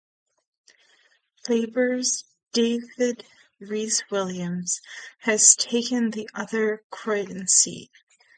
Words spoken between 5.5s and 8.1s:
taken the other Croydon seat.